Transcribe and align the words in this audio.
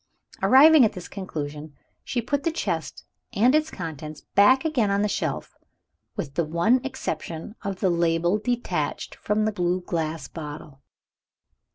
Arriving 0.41 0.83
at 0.83 0.93
this 0.93 1.07
conclusion, 1.07 1.75
she 2.03 2.23
put 2.23 2.41
the 2.41 2.51
chest 2.51 3.05
and 3.35 3.53
its 3.53 3.69
contents 3.69 4.21
back 4.33 4.65
again 4.65 4.89
on 4.89 5.03
the 5.03 5.07
shelf 5.07 5.55
with 6.15 6.33
the 6.33 6.43
one 6.43 6.83
exception 6.83 7.53
of 7.63 7.81
the 7.81 7.89
label 7.91 8.39
detached 8.39 9.13
from 9.13 9.45
the 9.45 9.51
blue 9.51 9.79
glass 9.81 10.27
bottle. 10.27 10.81